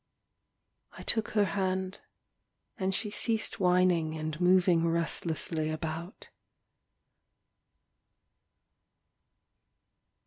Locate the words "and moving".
4.17-4.87